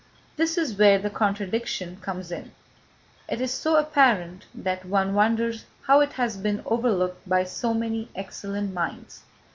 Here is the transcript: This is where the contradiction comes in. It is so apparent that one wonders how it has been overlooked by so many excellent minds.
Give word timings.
This 0.35 0.57
is 0.57 0.79
where 0.79 0.97
the 0.97 1.11
contradiction 1.11 1.97
comes 1.97 2.31
in. 2.31 2.53
It 3.29 3.39
is 3.39 3.53
so 3.53 3.75
apparent 3.75 4.47
that 4.55 4.83
one 4.83 5.13
wonders 5.13 5.65
how 5.83 5.99
it 5.99 6.13
has 6.13 6.37
been 6.37 6.63
overlooked 6.65 7.29
by 7.29 7.43
so 7.43 7.71
many 7.75 8.09
excellent 8.15 8.73
minds. 8.73 9.21